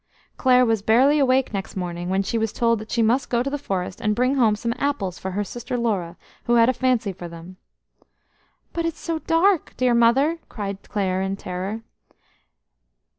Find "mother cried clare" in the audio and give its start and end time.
9.93-11.21